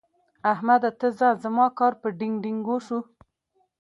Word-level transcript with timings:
احمده! 0.51 0.89
ته 0.99 1.07
ځه؛ 1.17 1.29
زما 1.43 1.67
کار 1.79 1.93
په 2.01 2.07
ډينګ 2.17 2.35
ډينګو 2.43 2.77
شو. 2.85 2.99